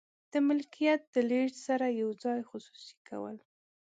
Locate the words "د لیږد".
1.13-1.55